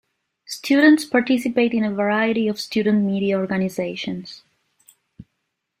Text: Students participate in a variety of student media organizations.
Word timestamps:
Students 0.47 1.05
participate 1.05 1.73
in 1.75 1.83
a 1.83 1.91
variety 1.93 2.47
of 2.47 2.59
student 2.59 3.03
media 3.03 3.37
organizations. 3.37 4.41